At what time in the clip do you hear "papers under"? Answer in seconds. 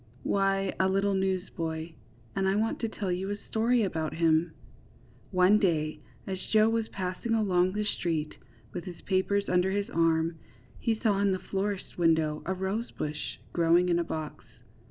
9.01-9.69